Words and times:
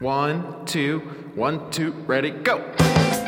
One, 0.00 0.64
two, 0.64 1.00
one, 1.34 1.70
two, 1.70 1.92
ready, 2.06 2.30
go. 2.30 3.19